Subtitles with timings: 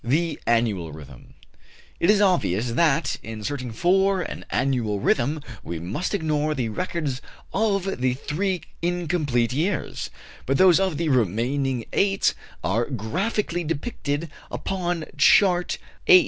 [0.03, 1.35] THE ANNUAL RHYTHM.
[1.99, 7.21] It is obvious that, in searching for an annual rhythm, we must ignore the records
[7.53, 10.09] of the three incomplete years;
[10.47, 12.33] but those of the remaining eight
[12.63, 15.77] are graphically depicted upon Chart
[16.07, 16.19] 8.